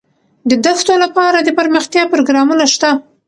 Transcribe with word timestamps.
د 0.49 0.51
دښتو 0.65 0.93
لپاره 1.03 1.37
دپرمختیا 1.47 2.03
پروګرامونه 2.13 2.65
شته. 2.73 2.89